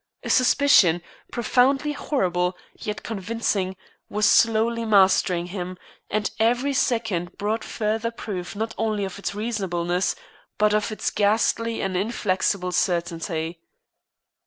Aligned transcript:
A 0.23 0.31
suspicion 0.31 1.03
profoundly 1.31 1.91
horrible, 1.91 2.57
yet 2.79 3.03
convincing 3.03 3.75
was 4.09 4.25
slowly 4.27 4.83
mastering 4.83 5.45
him, 5.45 5.77
and 6.09 6.31
every 6.39 6.73
second 6.73 7.37
brought 7.37 7.63
further 7.63 8.09
proof 8.09 8.55
not 8.55 8.73
only 8.79 9.05
of 9.05 9.19
its 9.19 9.35
reasonableness, 9.35 10.15
but 10.57 10.73
of 10.73 10.91
its 10.91 11.11
ghastly 11.11 11.81
and 11.83 11.95
inflexible 11.95 12.71
certainty. 12.71 13.59